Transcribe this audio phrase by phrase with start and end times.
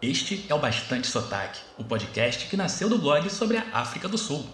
[0.00, 4.16] Este é o Bastante Sotaque, o podcast que nasceu do blog sobre a África do
[4.16, 4.46] Sul.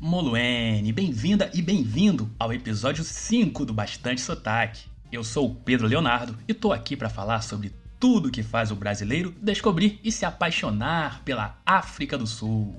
[0.00, 4.86] Moluene, bem-vinda e bem-vindo ao episódio 5 do Bastante Sotaque.
[5.12, 8.74] Eu sou o Pedro Leonardo e tô aqui para falar sobre tudo que faz o
[8.74, 12.74] brasileiro descobrir e se apaixonar pela África do Sul.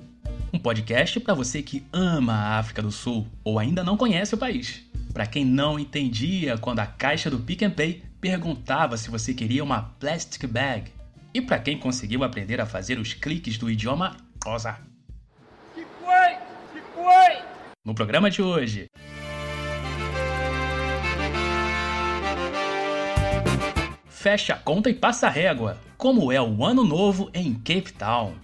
[0.58, 4.38] Um podcast para você que ama a África do Sul ou ainda não conhece o
[4.38, 4.82] país.
[5.12, 9.62] Para quem não entendia quando a caixa do Pick and Pay perguntava se você queria
[9.62, 10.90] uma plastic bag.
[11.32, 14.80] E para quem conseguiu aprender a fazer os cliques do idioma rosa.
[15.76, 16.34] Que foi?
[16.72, 17.40] Que foi?
[17.84, 18.88] No programa de hoje,
[24.08, 25.78] fecha a conta e passa a régua.
[25.96, 28.34] Como é o ano novo em Cape Town?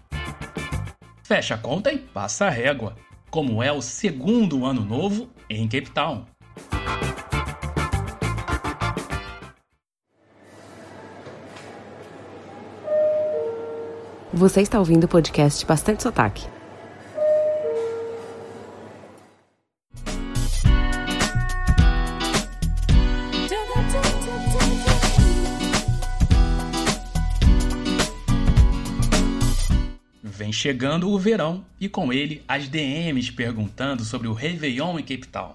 [1.25, 2.97] Fecha a conta e passa a régua.
[3.31, 6.27] Como é o segundo ano novo em Cape Town?
[14.35, 16.47] Você está ouvindo o podcast Bastante Sotaque.
[30.65, 35.55] Chegando o verão e com ele as DMs perguntando sobre o Réveillon em Cape Town.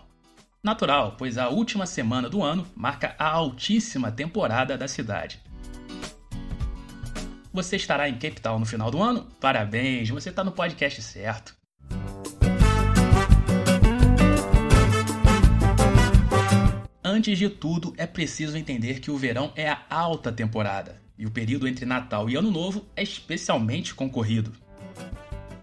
[0.61, 5.39] Natural, pois a última semana do ano marca a altíssima temporada da cidade.
[7.51, 9.27] Você estará em Cape Town no final do ano?
[9.41, 11.55] Parabéns, você está no podcast certo.
[17.03, 21.31] Antes de tudo, é preciso entender que o verão é a alta temporada e o
[21.31, 24.68] período entre Natal e Ano Novo é especialmente concorrido.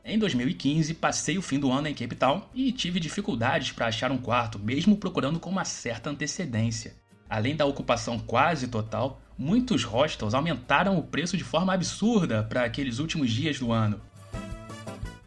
[0.09, 4.13] Em 2015, passei o fim do ano em Cape Town e tive dificuldades para achar
[4.13, 6.95] um quarto, mesmo procurando com uma certa antecedência.
[7.29, 13.01] Além da ocupação quase total, muitos hostels aumentaram o preço de forma absurda para aqueles
[13.01, 14.01] últimos dias do ano.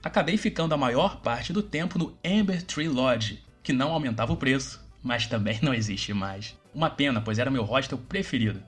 [0.01, 4.37] Acabei ficando a maior parte do tempo no Amber Tree Lodge, que não aumentava o
[4.37, 6.57] preço, mas também não existe mais.
[6.73, 8.63] Uma pena, pois era meu hostel preferido.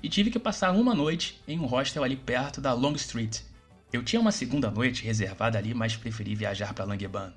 [0.00, 3.40] E tive que passar uma noite em um hostel ali perto da Long Street,
[3.96, 7.32] eu tinha uma segunda noite reservada ali, mas preferi viajar para Langeban.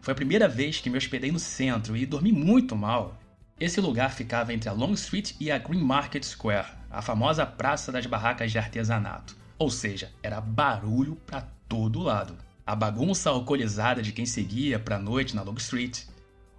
[0.00, 3.18] Foi a primeira vez que me hospedei no centro e dormi muito mal.
[3.60, 7.92] Esse lugar ficava entre a Long Street e a Green Market Square, a famosa praça
[7.92, 9.36] das barracas de artesanato.
[9.58, 12.36] Ou seja, era barulho para todo lado.
[12.66, 16.04] A bagunça alcoolizada de quem seguia para a noite na Long Street,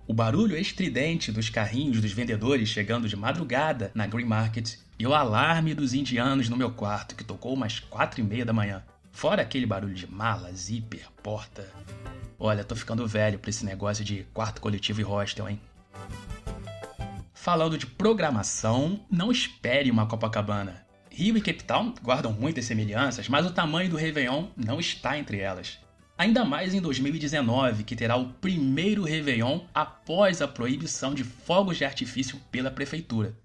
[0.05, 5.13] o barulho estridente dos carrinhos dos vendedores chegando de madrugada na Green Market e o
[5.13, 8.83] alarme dos indianos no meu quarto que tocou umas quatro e meia da manhã.
[9.19, 11.67] Fora aquele barulho de mala, zíper, porta.
[12.39, 15.59] Olha, tô ficando velho pra esse negócio de quarto coletivo e hostel, hein?
[17.33, 20.85] Falando de programação, não espere uma Copacabana.
[21.11, 25.39] Rio e Cape Town guardam muitas semelhanças, mas o tamanho do Réveillon não está entre
[25.39, 25.79] elas.
[26.17, 31.83] Ainda mais em 2019, que terá o primeiro Réveillon após a proibição de fogos de
[31.83, 33.35] artifício pela prefeitura.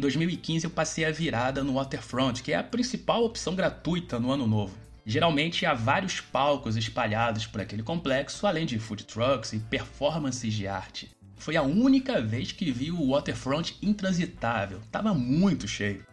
[0.00, 4.46] 2015 eu passei a virada no Waterfront, que é a principal opção gratuita no ano
[4.46, 4.76] novo.
[5.06, 10.66] Geralmente há vários palcos espalhados por aquele complexo, além de food trucks e performances de
[10.66, 11.10] arte.
[11.36, 16.06] Foi a única vez que vi o Waterfront intransitável, estava muito cheio.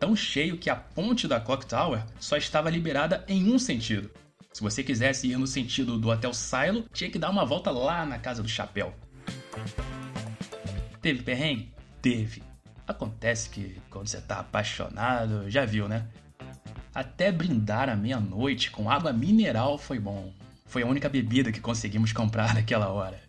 [0.00, 4.10] Tão cheio que a ponte da Clock Tower só estava liberada em um sentido.
[4.52, 8.06] Se você quisesse ir no sentido do Hotel Silo, tinha que dar uma volta lá
[8.06, 8.94] na Casa do Chapéu.
[11.02, 11.70] Teve perrengue?
[12.00, 12.47] Teve.
[12.88, 16.06] Acontece que quando você tá apaixonado, já viu, né?
[16.94, 20.32] Até brindar à meia-noite com água mineral foi bom.
[20.64, 23.20] Foi a única bebida que conseguimos comprar naquela hora.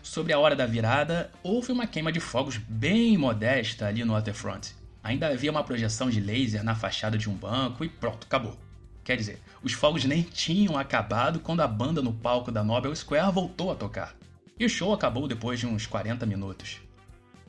[0.00, 4.76] Sobre a hora da virada, houve uma queima de fogos bem modesta ali no waterfront.
[5.02, 8.56] Ainda havia uma projeção de laser na fachada de um banco e pronto, acabou.
[9.02, 13.32] Quer dizer, os fogos nem tinham acabado quando a banda no palco da Nobel Square
[13.32, 14.14] voltou a tocar.
[14.56, 16.80] E o show acabou depois de uns 40 minutos.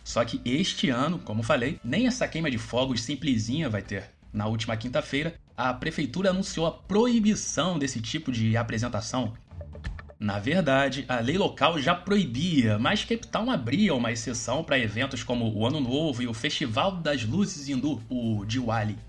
[0.06, 4.12] Só que este ano, como falei, nem essa queima de fogos simplesinha vai ter.
[4.32, 9.34] Na última quinta-feira, a prefeitura anunciou a proibição desse tipo de apresentação.
[10.20, 15.24] Na verdade, a lei local já proibia, mas Cape Town abria uma exceção para eventos
[15.24, 19.00] como o Ano Novo e o Festival das Luzes Hindu, o Diwali.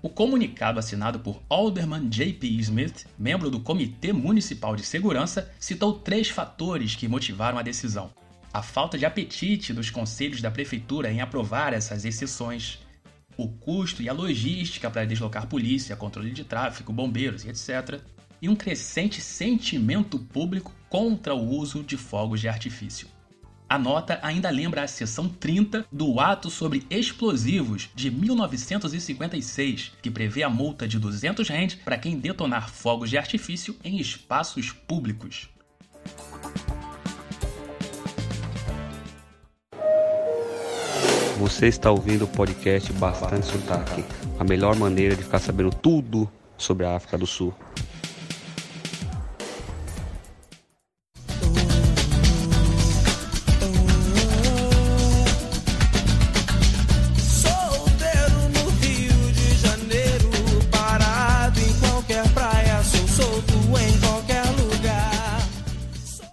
[0.00, 2.46] O comunicado assinado por Alderman J.P.
[2.60, 8.12] Smith, membro do Comitê Municipal de Segurança, citou três fatores que motivaram a decisão
[8.52, 12.80] a falta de apetite dos conselhos da prefeitura em aprovar essas exceções,
[13.36, 18.00] o custo e a logística para deslocar polícia, controle de tráfego, bombeiros e etc.,
[18.40, 23.08] e um crescente sentimento público contra o uso de fogos de artifício.
[23.68, 30.42] A nota ainda lembra a seção 30 do Ato sobre Explosivos de 1956, que prevê
[30.42, 35.50] a multa de 200 rand para quem detonar fogos de artifício em espaços públicos.
[41.38, 44.04] Você está ouvindo o podcast Bastante Sotaque,
[44.40, 47.54] a melhor maneira de ficar sabendo tudo sobre a África do Sul.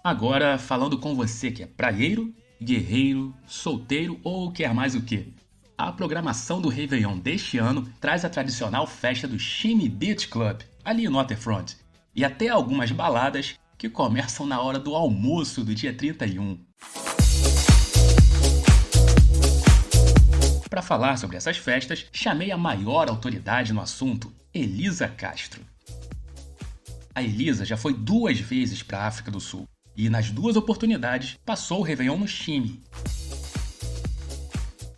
[0.04, 5.34] Agora falando com você que é praieiro, guerreiro, solteiro ou quer mais o que?
[5.78, 11.08] A programação do Réveillon deste ano traz a tradicional festa do Shimmy Beach Club, ali
[11.10, 11.76] no Waterfront,
[12.16, 16.58] e até algumas baladas que começam na hora do almoço do dia 31.
[20.70, 25.62] Para falar sobre essas festas, chamei a maior autoridade no assunto, Elisa Castro.
[27.14, 31.38] A Elisa já foi duas vezes para a África do Sul e nas duas oportunidades
[31.46, 32.82] passou o Réveillon no Chile.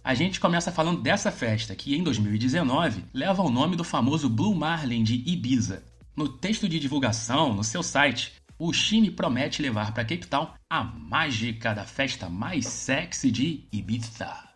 [0.03, 4.55] A gente começa falando dessa festa, que em 2019 leva o nome do famoso Blue
[4.55, 5.83] Marlin de Ibiza.
[6.15, 10.83] No texto de divulgação, no seu site, o Chime promete levar para Cape Town a
[10.83, 14.47] mágica da festa mais sexy de Ibiza.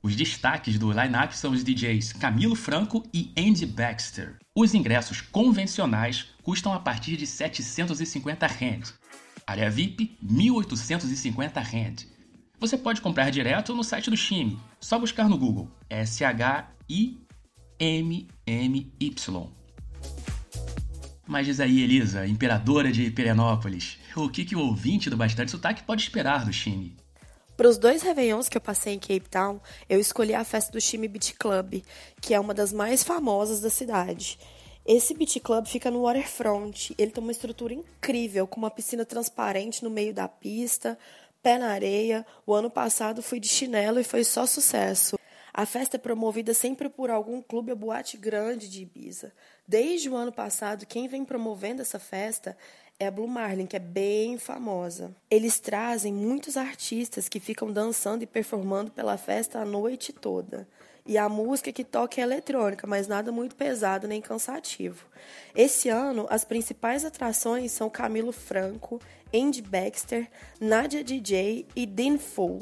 [0.00, 4.36] Os destaques do line-up são os DJs Camilo Franco e Andy Baxter.
[4.54, 8.92] Os ingressos convencionais custam a partir de 750 rand,
[9.48, 12.04] Área VIP, 1.850 rand.
[12.60, 14.60] Você pode comprar direto no site do Chime.
[14.78, 17.18] Só buscar no Google S-H-I-M-M-Y.
[21.26, 25.82] Mas diz aí, Elisa, imperadora de Perenópolis, o que, que o ouvinte do Bastante Sotaque
[25.82, 26.94] pode esperar do Chime?
[27.56, 30.80] Para os dois Réveillons que eu passei em Cape Town, eu escolhi a festa do
[30.80, 31.82] Chime Beach Club,
[32.20, 34.38] que é uma das mais famosas da cidade.
[34.90, 36.94] Esse beach club fica no waterfront.
[36.96, 40.98] Ele tem uma estrutura incrível, com uma piscina transparente no meio da pista,
[41.42, 42.24] pé na areia.
[42.46, 45.18] O ano passado fui de chinelo e foi só sucesso.
[45.52, 49.30] A festa é promovida sempre por algum clube ou boate grande de Ibiza.
[49.66, 52.56] Desde o ano passado, quem vem promovendo essa festa
[52.98, 55.14] é a Blue Marlin, que é bem famosa.
[55.30, 60.66] Eles trazem muitos artistas que ficam dançando e performando pela festa a noite toda.
[61.08, 65.06] E a música que toca é eletrônica, mas nada muito pesado nem cansativo.
[65.56, 69.00] Esse ano, as principais atrações são Camilo Franco,
[69.34, 70.28] Andy Baxter,
[70.60, 72.60] Nadia DJ e Dean Full.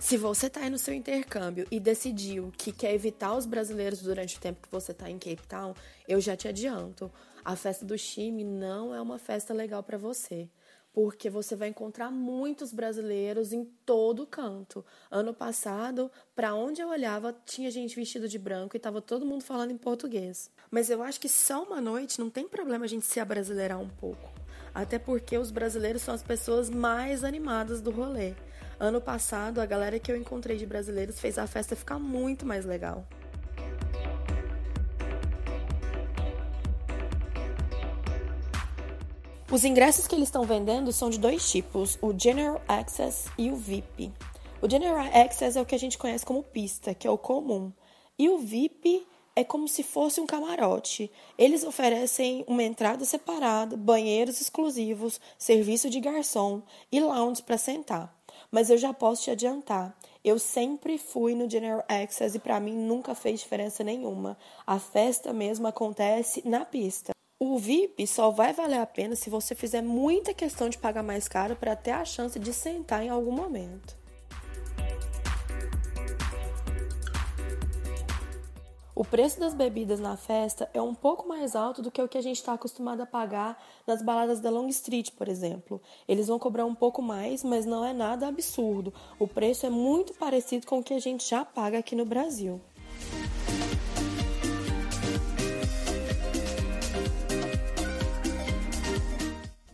[0.00, 4.36] Se você está aí no seu intercâmbio e decidiu que quer evitar os brasileiros durante
[4.36, 5.74] o tempo que você está em Cape Town,
[6.08, 7.08] eu já te adianto,
[7.44, 10.48] a festa do Chime não é uma festa legal para você
[10.92, 14.84] porque você vai encontrar muitos brasileiros em todo canto.
[15.10, 19.44] Ano passado, para onde eu olhava, tinha gente vestido de branco e estava todo mundo
[19.44, 20.50] falando em português.
[20.70, 23.88] Mas eu acho que só uma noite não tem problema a gente se abrasileirar um
[23.88, 24.30] pouco.
[24.74, 28.34] Até porque os brasileiros são as pessoas mais animadas do rolê.
[28.78, 32.64] Ano passado, a galera que eu encontrei de brasileiros fez a festa ficar muito mais
[32.64, 33.06] legal.
[39.52, 43.56] Os ingressos que eles estão vendendo são de dois tipos, o General Access e o
[43.56, 44.12] VIP.
[44.62, 47.72] O General Access é o que a gente conhece como pista, que é o comum.
[48.16, 49.04] E o VIP
[49.34, 51.10] é como se fosse um camarote.
[51.36, 58.16] Eles oferecem uma entrada separada, banheiros exclusivos, serviço de garçom e lounge para sentar.
[58.52, 62.76] Mas eu já posso te adiantar, eu sempre fui no General Access e para mim
[62.76, 64.38] nunca fez diferença nenhuma.
[64.64, 67.10] A festa mesmo acontece na pista.
[67.42, 71.26] O VIP só vai valer a pena se você fizer muita questão de pagar mais
[71.26, 73.96] caro para ter a chance de sentar em algum momento.
[78.94, 82.18] O preço das bebidas na festa é um pouco mais alto do que o que
[82.18, 85.80] a gente está acostumado a pagar nas baladas da Long Street, por exemplo.
[86.06, 88.92] Eles vão cobrar um pouco mais, mas não é nada absurdo.
[89.18, 92.60] O preço é muito parecido com o que a gente já paga aqui no Brasil.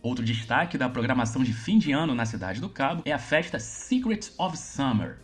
[0.01, 3.59] Outro destaque da programação de fim de ano na Cidade do Cabo é a festa
[3.59, 5.19] Secrets of Summer.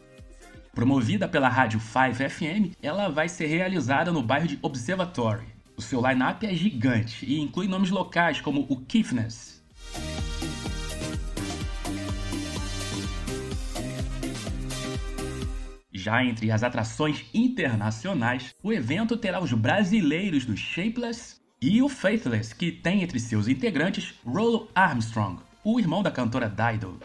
[0.73, 5.45] Promovida pela rádio 5FM, ela vai ser realizada no bairro de Observatory.
[5.77, 9.63] O seu line-up é gigante e inclui nomes locais como o Kiffness.
[15.91, 22.53] Já entre as atrações internacionais, o evento terá os brasileiros do Shapeless e o Faithless,
[22.53, 26.99] que tem entre seus integrantes Rollo Armstrong, o irmão da cantora Dido.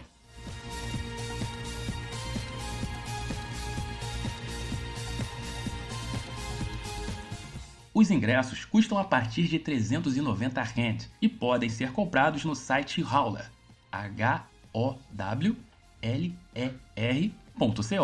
[7.95, 13.51] Os ingressos custam a partir de 390 rand e podem ser comprados no site Howler,
[13.93, 15.57] h o w
[16.03, 17.99] l e r.co.za.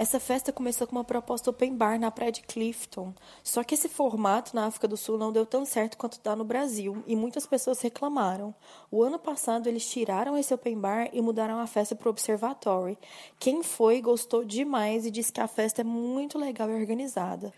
[0.00, 3.12] Essa festa começou com uma proposta open bar na praia de Clifton.
[3.44, 6.42] Só que esse formato na África do Sul não deu tão certo quanto dá no
[6.42, 8.54] Brasil e muitas pessoas reclamaram.
[8.90, 12.96] O ano passado eles tiraram esse open bar e mudaram a festa para o Observatory.
[13.38, 17.52] Quem foi gostou demais e disse que a festa é muito legal e organizada.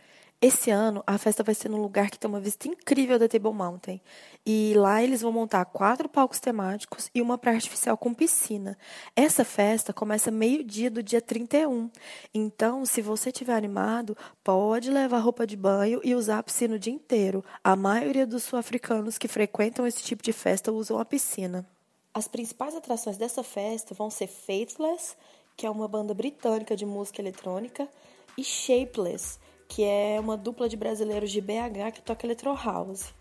[0.45, 3.53] Esse ano, a festa vai ser num lugar que tem uma vista incrível da Table
[3.53, 4.01] Mountain.
[4.45, 8.77] E lá eles vão montar quatro palcos temáticos e uma praia artificial com piscina.
[9.15, 11.89] Essa festa começa meio-dia do dia 31.
[12.35, 16.79] Então, se você estiver animado, pode levar roupa de banho e usar a piscina o
[16.79, 17.45] dia inteiro.
[17.63, 21.65] A maioria dos sul-africanos que frequentam esse tipo de festa usam a piscina.
[22.13, 25.17] As principais atrações dessa festa vão ser Faithless,
[25.57, 27.89] que é uma banda britânica de música eletrônica,
[28.37, 29.39] e Shapeless,
[29.75, 33.15] que é uma dupla de brasileiros de BH que toca electro house.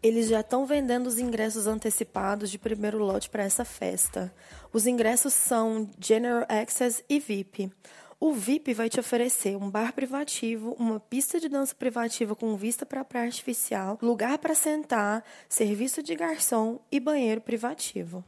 [0.00, 4.32] Eles já estão vendendo os ingressos antecipados de primeiro lote para essa festa.
[4.72, 7.72] Os ingressos são General Access e VIP.
[8.20, 12.86] O VIP vai te oferecer um bar privativo, uma pista de dança privativa com vista
[12.86, 18.24] para a praia artificial, lugar para sentar, serviço de garçom e banheiro privativo.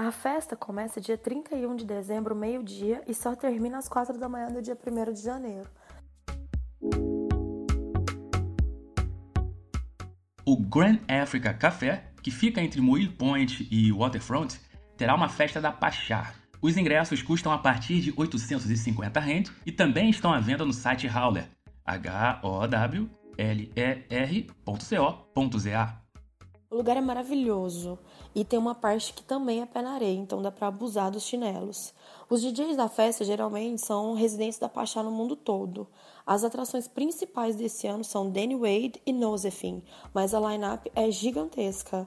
[0.00, 4.46] A festa começa dia 31 de dezembro, meio-dia, e só termina às 4 da manhã
[4.46, 5.68] do dia 1 de janeiro.
[10.46, 14.60] O Grand Africa Café, que fica entre Moil Point e Waterfront,
[14.96, 16.32] terá uma festa da Pachá.
[16.62, 21.08] Os ingressos custam a partir de 850 rand e também estão à venda no site
[21.08, 21.50] Howler,
[21.84, 26.07] h o w l e r.co.za.
[26.70, 27.98] O lugar é maravilhoso
[28.34, 31.22] e tem uma parte que também é pé na areia, então dá para abusar dos
[31.22, 31.94] chinelos.
[32.28, 35.88] Os DJs da festa geralmente são residentes da Pachá no mundo todo.
[36.26, 39.82] As atrações principais desse ano são Danny Wade e Nosefin,
[40.12, 42.06] mas a line-up é gigantesca.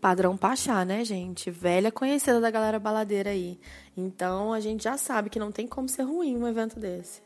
[0.00, 1.50] Padrão Pachá, né, gente?
[1.50, 3.60] Velha conhecida da galera baladeira aí.
[3.94, 7.20] Então a gente já sabe que não tem como ser ruim um evento desse.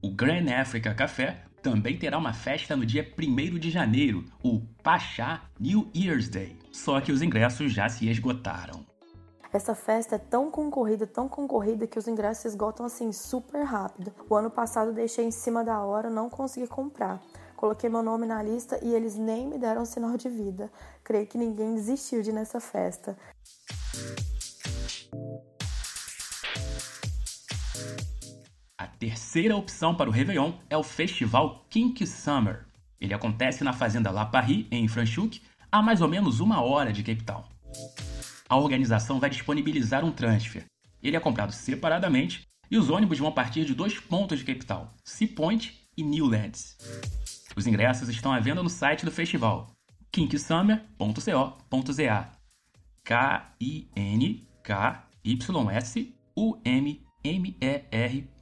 [0.00, 5.42] O Grand Africa Café também terá uma festa no dia 1 de janeiro, o Pachá
[5.58, 6.56] New Year's Day.
[6.70, 8.86] Só que os ingressos já se esgotaram.
[9.52, 14.12] Essa festa é tão concorrida, tão concorrida que os ingressos se esgotam assim super rápido.
[14.30, 17.20] O ano passado deixei em cima da hora, não consegui comprar.
[17.56, 20.70] Coloquei meu nome na lista e eles nem me deram sinal de vida.
[21.02, 23.18] Creio que ninguém desistiu de ir nessa festa.
[28.84, 32.66] Terceira opção para o Réveillon é o festival Kink Summer.
[33.00, 35.40] Ele acontece na fazenda La Paris, em Franschhoek,
[35.70, 37.44] a mais ou menos uma hora de Cape Town.
[38.48, 40.66] A organização vai disponibilizar um transfer.
[41.02, 44.88] Ele é comprado separadamente e os ônibus vão partir de dois pontos de Cape Town,
[45.04, 46.76] Sea Point e Newlands.
[47.56, 49.72] Os ingressos estão à venda no site do festival,
[50.12, 52.28] kinksummer.co.za.
[53.04, 53.86] K-I-N-K-Y-S-U-M
[57.26, 58.36] mer.co.za.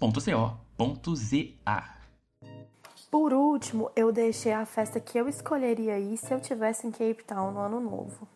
[3.10, 7.22] Por último, eu deixei a festa que eu escolheria ir se eu tivesse em Cape
[7.24, 8.28] Town no ano novo.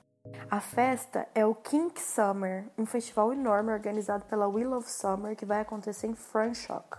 [0.50, 5.45] A festa é o Kink Summer, um festival enorme organizado pela Wheel of Summer que
[5.45, 6.99] vai acontecer em Franschhoek.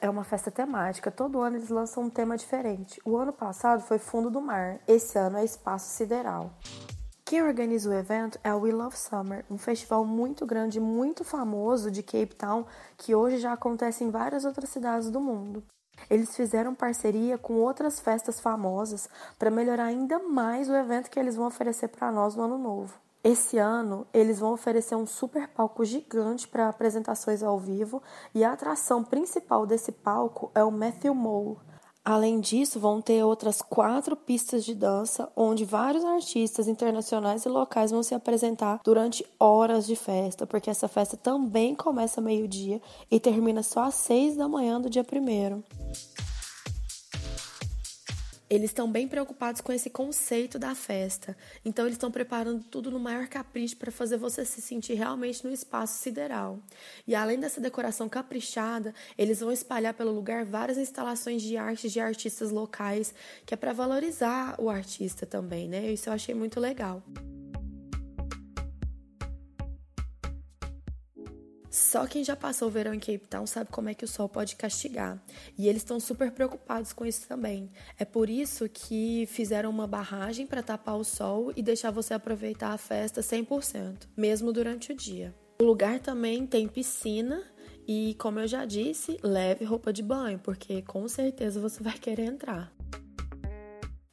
[0.00, 3.00] É uma festa temática, todo ano eles lançam um tema diferente.
[3.04, 6.52] O ano passado foi Fundo do Mar, esse ano é Espaço Sideral.
[7.28, 11.90] Quem organiza o evento é o We Love Summer, um festival muito grande, muito famoso
[11.90, 12.64] de Cape Town,
[12.96, 15.62] que hoje já acontece em várias outras cidades do mundo.
[16.08, 21.36] Eles fizeram parceria com outras festas famosas para melhorar ainda mais o evento que eles
[21.36, 22.94] vão oferecer para nós no ano novo.
[23.22, 28.02] Esse ano, eles vão oferecer um super palco gigante para apresentações ao vivo
[28.34, 31.58] e a atração principal desse palco é o Matthew Mole,
[32.10, 37.90] Além disso, vão ter outras quatro pistas de dança, onde vários artistas internacionais e locais
[37.90, 43.62] vão se apresentar durante horas de festa, porque essa festa também começa meio-dia e termina
[43.62, 45.62] só às seis da manhã do dia primeiro.
[48.50, 51.36] Eles estão bem preocupados com esse conceito da festa.
[51.64, 55.52] Então, eles estão preparando tudo no maior capricho para fazer você se sentir realmente no
[55.52, 56.58] espaço sideral.
[57.06, 62.00] E além dessa decoração caprichada, eles vão espalhar pelo lugar várias instalações de arte de
[62.00, 63.14] artistas locais,
[63.44, 65.92] que é para valorizar o artista também, né?
[65.92, 67.02] Isso eu achei muito legal.
[71.88, 74.28] Só quem já passou o verão em Cape Town sabe como é que o sol
[74.28, 75.18] pode castigar.
[75.56, 77.70] E eles estão super preocupados com isso também.
[77.98, 82.74] É por isso que fizeram uma barragem para tapar o sol e deixar você aproveitar
[82.74, 85.34] a festa 100%, mesmo durante o dia.
[85.62, 87.42] O lugar também tem piscina
[87.86, 92.24] e, como eu já disse, leve roupa de banho, porque com certeza você vai querer
[92.24, 92.70] entrar.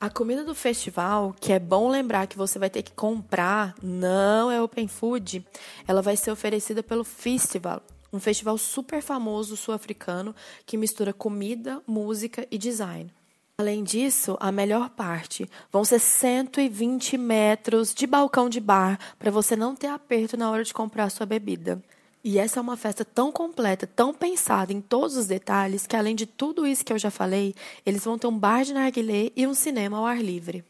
[0.06, 4.52] A comida do festival, que é bom lembrar que você vai ter que comprar, não
[4.52, 5.44] é open food,
[5.88, 7.82] ela vai ser oferecida pelo Festival,
[8.14, 13.12] um festival super famoso sul-africano que mistura comida, música e design.
[13.58, 19.56] Além disso, a melhor parte vão ser 120 metros de balcão de bar para você
[19.56, 21.82] não ter aperto na hora de comprar sua bebida.
[22.28, 26.16] E essa é uma festa tão completa, tão pensada em todos os detalhes, que além
[26.16, 27.54] de tudo isso que eu já falei,
[27.86, 30.66] eles vão ter um bar de narguilé e um cinema ao ar livre.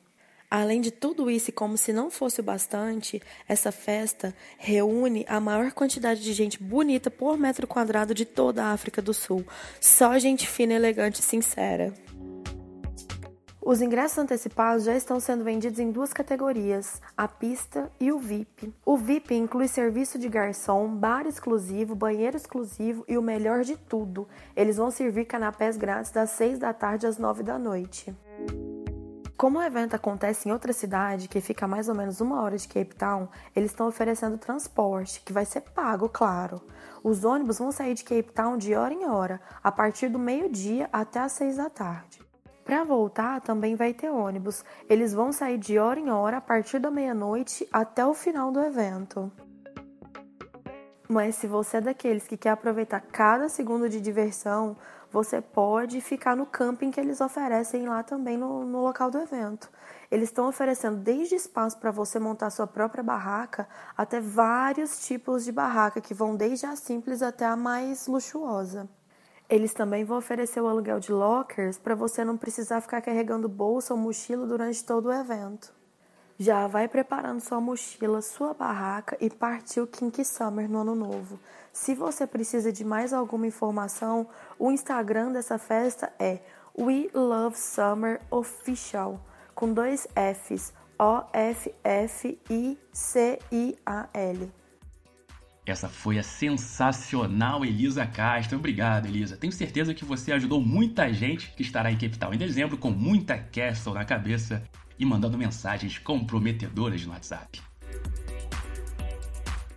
[0.51, 5.39] Além de tudo isso, e como se não fosse o bastante, essa festa reúne a
[5.39, 9.45] maior quantidade de gente bonita por metro quadrado de toda a África do Sul.
[9.79, 11.93] Só gente fina, elegante e sincera.
[13.65, 18.71] Os ingressos antecipados já estão sendo vendidos em duas categorias, a pista e o VIP.
[18.85, 24.27] O VIP inclui serviço de garçom, bar exclusivo, banheiro exclusivo e o melhor de tudo,
[24.55, 28.15] eles vão servir canapés grátis das 6 da tarde às 9 da noite.
[29.35, 32.59] Como o evento acontece em outra cidade, que fica a mais ou menos uma hora
[32.59, 36.61] de Cape Town, eles estão oferecendo transporte, que vai ser pago, claro.
[37.03, 40.87] Os ônibus vão sair de Cape Town de hora em hora, a partir do meio-dia
[40.93, 42.24] até às 6 da tarde.
[42.65, 44.65] Para voltar, também vai ter ônibus.
[44.89, 48.59] Eles vão sair de hora em hora a partir da meia-noite até o final do
[48.59, 49.31] evento.
[51.07, 54.75] Mas se você é daqueles que quer aproveitar cada segundo de diversão,
[55.11, 59.69] você pode ficar no camping que eles oferecem lá também no, no local do evento.
[60.09, 65.51] Eles estão oferecendo desde espaço para você montar sua própria barraca até vários tipos de
[65.51, 68.89] barraca, que vão desde a simples até a mais luxuosa.
[69.47, 73.93] Eles também vão oferecer o aluguel de lockers para você não precisar ficar carregando bolsa
[73.93, 75.71] ou mochila durante todo o evento.
[76.37, 81.39] Já vai preparando sua mochila, sua barraca e partiu Kinky Summer no ano novo.
[81.71, 84.27] Se você precisa de mais alguma informação,
[84.59, 86.39] o Instagram dessa festa é
[86.77, 89.19] We Love Summer Official,
[89.53, 91.45] com dois Fs, O-F-F-I-C-I-A-L.
[95.65, 98.59] Essa foi a sensacional Elisa Castro.
[98.59, 99.35] Obrigado, Elisa.
[99.35, 102.91] Tenho certeza que você ajudou muita gente que estará em Cape Town em dezembro com
[102.91, 104.63] muita castle na cabeça
[104.99, 107.61] e mandando mensagens comprometedoras no WhatsApp.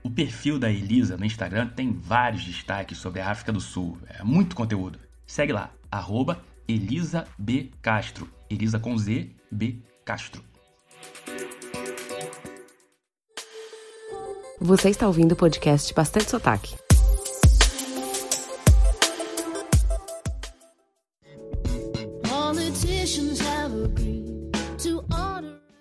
[0.03, 3.99] O perfil da Elisa no Instagram tem vários destaques sobre a África do Sul.
[4.07, 4.99] É muito conteúdo.
[5.27, 7.71] Segue lá, arroba Elisa B.
[7.81, 8.29] Castro.
[8.51, 9.79] Elisa com Z, B.
[10.05, 10.43] Castro.
[14.61, 16.75] Você está ouvindo o podcast Bastante Sotaque.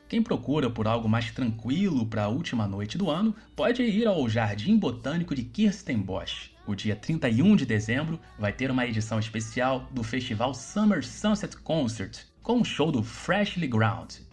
[0.07, 4.29] Quem procura por algo mais tranquilo para a última noite do ano pode ir ao
[4.29, 6.51] Jardim Botânico de Kirstenbosch.
[6.67, 12.25] O dia 31 de dezembro vai ter uma edição especial do festival Summer Sunset Concert,
[12.43, 14.26] com um show do Freshly Ground.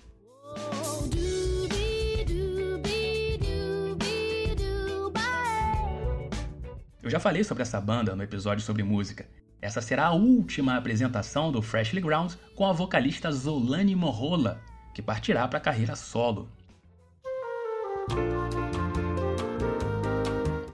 [7.05, 9.29] Eu já falei sobre essa banda no episódio sobre música.
[9.61, 14.59] Essa será a última apresentação do Freshly Ground com a vocalista Zolane Morrola,
[14.95, 16.49] que partirá para a carreira solo.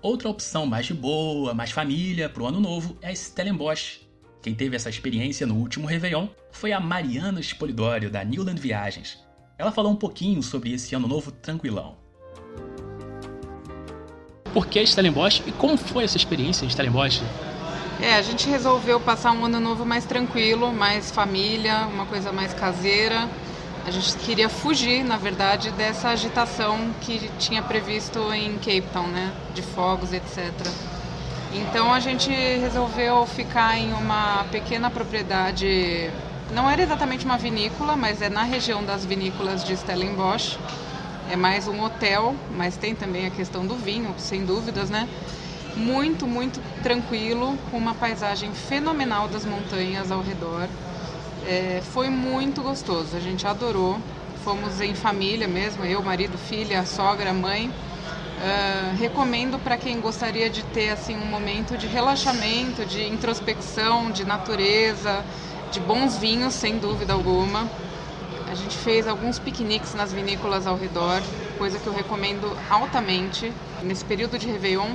[0.00, 4.08] Outra opção mais de boa, mais família para o ano novo é Stellenbosch.
[4.40, 9.18] Quem teve essa experiência no último Réveillon foi a Mariana Spolidório, da Newland Viagens.
[9.58, 11.98] Ela falou um pouquinho sobre esse ano novo tranquilão.
[14.52, 17.22] Por que Stellenbosch e como foi essa experiência em Stellenbosch?
[18.00, 22.52] É, a gente resolveu passar um ano novo mais tranquilo, mais família, uma coisa mais
[22.54, 23.28] caseira.
[23.86, 29.32] A gente queria fugir, na verdade, dessa agitação que tinha previsto em Cape Town, né?
[29.54, 30.50] De fogos, etc.
[31.52, 36.10] Então a gente resolveu ficar em uma pequena propriedade.
[36.54, 40.58] Não era exatamente uma vinícola, mas é na região das vinícolas de Stellenbosch
[41.30, 45.08] é mais um hotel, mas tem também a questão do vinho, sem dúvidas, né?
[45.76, 50.68] Muito, muito tranquilo, com uma paisagem fenomenal das montanhas ao redor.
[51.46, 54.00] É, foi muito gostoso, a gente adorou.
[54.42, 57.68] Fomos em família mesmo, eu, marido, filha, sogra, mãe.
[57.68, 64.24] Uh, recomendo para quem gostaria de ter assim um momento de relaxamento, de introspecção, de
[64.24, 65.22] natureza,
[65.70, 67.68] de bons vinhos, sem dúvida alguma.
[68.50, 71.22] A gente fez alguns piqueniques nas vinícolas ao redor.
[71.56, 73.52] coisa que eu recomendo altamente
[73.84, 74.88] nesse período de Réveillon.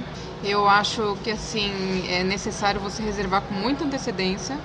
[0.43, 1.71] Eu acho que assim
[2.09, 4.57] é necessário você reservar com muita antecedência.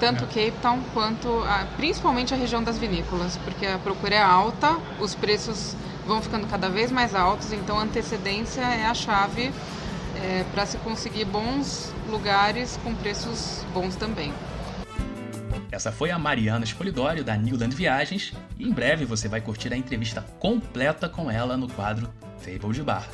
[0.00, 4.74] Tanto Cape Town quanto a, principalmente a região das vinícolas, porque a procura é alta,
[4.98, 9.52] os preços vão ficando cada vez mais altos, então a antecedência é a chave
[10.16, 14.32] é, para se conseguir bons lugares com preços bons também.
[15.74, 19.76] Essa foi a Mariana Spolidório da Newland Viagens e em breve você vai curtir a
[19.76, 22.08] entrevista completa com ela no quadro
[22.44, 23.08] Table de Bar.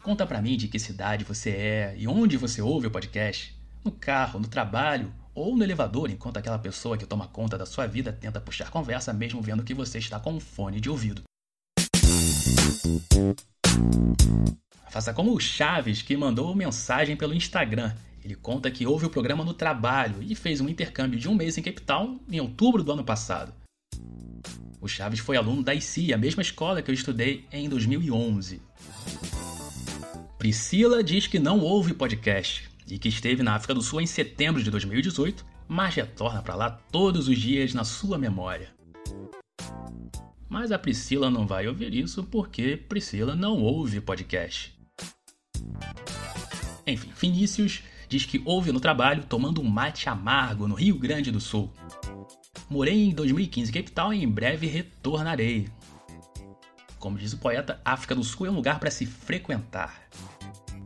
[0.03, 3.57] Conta pra mim de que cidade você é e onde você ouve o podcast.
[3.85, 7.87] No carro, no trabalho ou no elevador, enquanto aquela pessoa que toma conta da sua
[7.87, 11.23] vida tenta puxar conversa mesmo vendo que você está com um fone de ouvido.
[14.90, 17.95] Faça como o Chaves, que mandou mensagem pelo Instagram.
[18.25, 21.57] Ele conta que houve o programa no trabalho e fez um intercâmbio de um mês
[21.57, 23.55] em Cape Town em outubro do ano passado.
[24.80, 28.60] O Chaves foi aluno da IC, a mesma escola que eu estudei em 2011.
[30.38, 34.60] Priscila diz que não ouve podcast e que esteve na África do Sul em setembro
[34.60, 38.74] de 2018, mas retorna para lá todos os dias na sua memória.
[40.48, 44.76] Mas a Priscila não vai ouvir isso porque Priscila não ouve podcast.
[46.86, 51.40] Enfim, Vinícius diz que ouve no trabalho tomando um mate amargo no Rio Grande do
[51.40, 51.72] Sul.
[52.72, 55.68] Morei em 2015 em Cape Town e em breve retornarei.
[56.98, 60.00] Como diz o poeta, África do Sul é um lugar para se frequentar.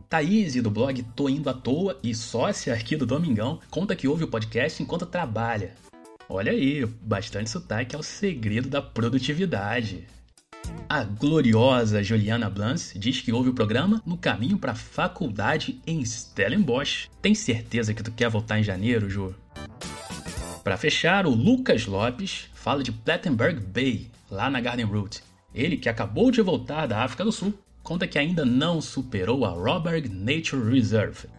[0.09, 4.25] Thaís, do blog Tô Indo à Toa e sócia aqui do Domingão, conta que ouve
[4.25, 5.75] o podcast enquanto trabalha.
[6.27, 10.05] Olha aí, bastante sotaque é o segredo da produtividade.
[10.89, 16.03] A gloriosa Juliana Blance diz que ouve o programa no caminho para a faculdade em
[16.03, 17.09] Stellenbosch.
[17.21, 19.33] Tem certeza que tu quer voltar em janeiro, Ju?
[20.67, 25.23] Para fechar, o Lucas Lopes fala de Plattenberg Bay, lá na Garden Route.
[25.55, 29.49] Ele, que acabou de voltar da África do Sul, conta que ainda não superou a
[29.49, 31.29] Robert Nature Reserve.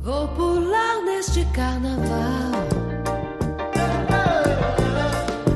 [0.00, 2.52] Vou pular neste carnaval.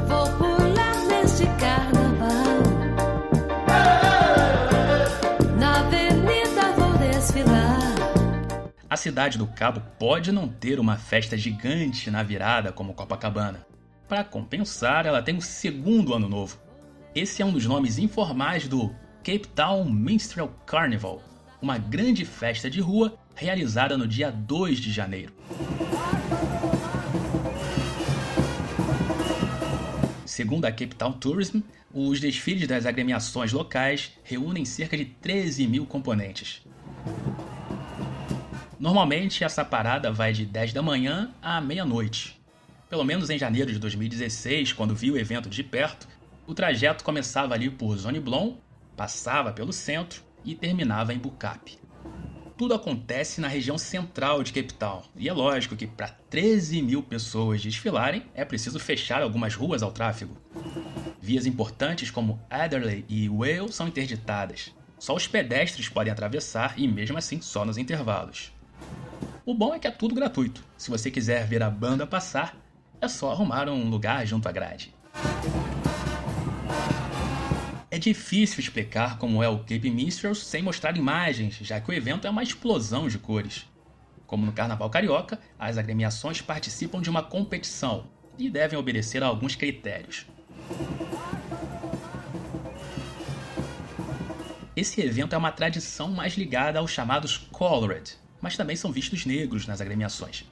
[0.08, 2.62] Vou pular neste carnaval.
[5.58, 7.94] Na avenida vou desfilar.
[8.88, 13.66] A cidade do Cabo pode não ter uma festa gigante na virada como Copacabana.
[14.08, 16.65] Para compensar, ela tem o segundo ano novo.
[17.16, 21.22] Esse é um dos nomes informais do Cape Town Minstrel Carnival,
[21.62, 25.33] uma grande festa de rua realizada no dia 2 de janeiro.
[30.26, 35.87] Segundo a Cape Town Tourism, os desfiles das agremiações locais reúnem cerca de 13 mil
[35.87, 36.61] componentes.
[38.79, 42.38] Normalmente essa parada vai de 10 da manhã à meia-noite.
[42.90, 46.07] Pelo menos em janeiro de 2016, quando vi o evento de perto,
[46.46, 48.54] o trajeto começava ali por Zone Blon,
[48.96, 51.78] passava pelo centro e terminava em Bucape.
[52.56, 57.02] Tudo acontece na região central de Cape Town, e é lógico que para 13 mil
[57.02, 60.37] pessoas desfilarem é preciso fechar algumas ruas ao tráfego.
[61.20, 64.72] Vias importantes como Adderley e Whale são interditadas.
[64.98, 68.52] Só os pedestres podem atravessar e, mesmo assim, só nos intervalos.
[69.44, 70.64] O bom é que é tudo gratuito.
[70.78, 72.56] Se você quiser ver a banda passar,
[73.00, 74.94] é só arrumar um lugar junto à grade.
[77.88, 82.27] É difícil explicar como é o Cape Minstrels sem mostrar imagens, já que o evento
[82.27, 83.64] é uma explosão de cores.
[84.27, 89.55] Como no Carnaval Carioca, as agremiações participam de uma competição e devem obedecer a alguns
[89.55, 90.27] critérios.
[94.75, 99.64] Esse evento é uma tradição mais ligada aos chamados Colored, mas também são vistos negros
[99.64, 100.44] nas agremiações.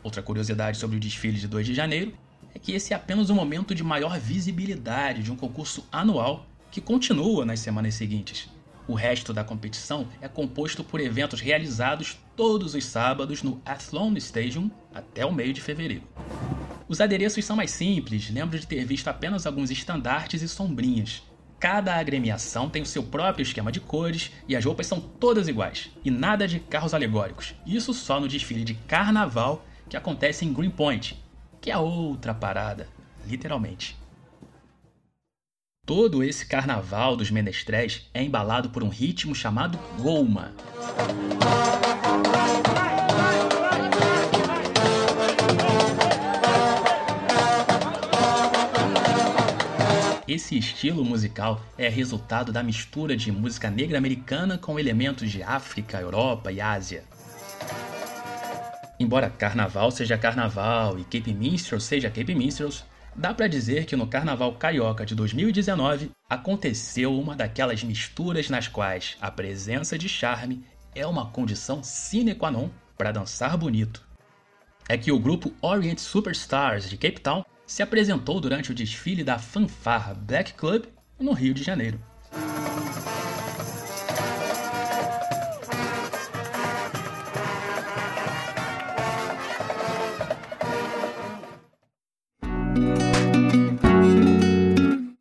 [0.00, 2.14] Outra curiosidade sobre o desfile de 2 de janeiro
[2.54, 6.80] é que esse é apenas o momento de maior visibilidade de um concurso anual que
[6.80, 8.48] continua nas semanas seguintes.
[8.86, 14.70] O resto da competição é composto por eventos realizados todos os sábados no Athlone Stadium
[14.94, 16.04] até o meio de fevereiro.
[16.88, 21.22] Os adereços são mais simples, lembro de ter visto apenas alguns estandartes e sombrinhas.
[21.60, 25.90] Cada agremiação tem o seu próprio esquema de cores e as roupas são todas iguais,
[26.02, 27.54] e nada de carros alegóricos.
[27.66, 31.22] Isso só no desfile de carnaval que acontece em Greenpoint,
[31.60, 32.88] que é outra parada,
[33.26, 33.98] literalmente.
[35.88, 40.52] Todo esse carnaval dos menestréis é embalado por um ritmo chamado Goma.
[50.28, 55.98] Esse estilo musical é resultado da mistura de música negra americana com elementos de África,
[55.98, 57.02] Europa e Ásia.
[59.00, 64.06] Embora carnaval seja carnaval e Cape Minstrel seja Cape Minstrels, dá para dizer que no
[64.06, 71.06] Carnaval Carioca de 2019 aconteceu uma daquelas misturas nas quais a presença de charme é
[71.06, 74.06] uma condição sine qua non para dançar bonito.
[74.88, 79.38] É que o grupo Orient Superstars de Cape Town se apresentou durante o desfile da
[79.38, 80.86] fanfarra Black Club
[81.20, 82.00] no Rio de Janeiro.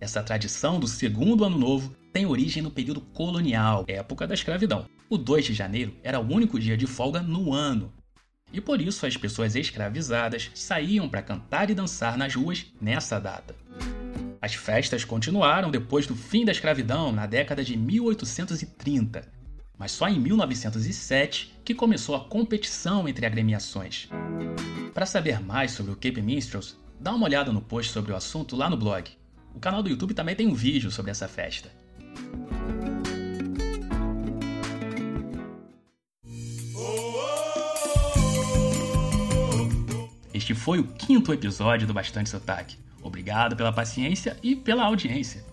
[0.07, 4.85] Essa tradição do segundo ano novo tem origem no período colonial, época da escravidão.
[5.09, 7.91] O 2 de janeiro era o único dia de folga no ano,
[8.53, 13.53] e por isso as pessoas escravizadas saíam para cantar e dançar nas ruas nessa data.
[14.41, 19.27] As festas continuaram depois do fim da escravidão na década de 1830,
[19.77, 24.07] mas só em 1907 que começou a competição entre agremiações.
[24.93, 28.55] Para saber mais sobre o Cape Minstrels, dá uma olhada no post sobre o assunto
[28.55, 29.11] lá no blog.
[29.57, 31.71] O canal do YouTube também tem um vídeo sobre essa festa.
[40.31, 42.77] Este foi o quinto episódio do Bastante Sotaque.
[43.01, 45.43] Obrigado pela paciência e pela audiência.